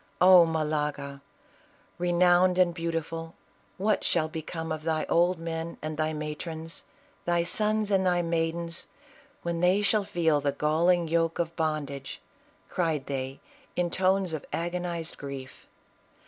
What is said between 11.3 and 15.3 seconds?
of bondage," cried they, in tones of agonized